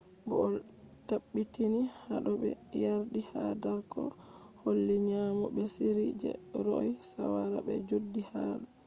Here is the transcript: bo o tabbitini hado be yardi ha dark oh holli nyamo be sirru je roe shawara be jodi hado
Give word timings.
bo 0.27 0.35
o 0.45 0.47
tabbitini 1.07 1.81
hado 2.05 2.31
be 2.41 2.49
yardi 2.83 3.21
ha 3.31 3.41
dark 3.63 3.89
oh 4.03 4.11
holli 4.61 4.95
nyamo 5.09 5.45
be 5.55 5.63
sirru 5.73 6.05
je 6.21 6.31
roe 6.65 6.89
shawara 7.09 7.57
be 7.65 7.73
jodi 7.87 8.21
hado 8.31 8.67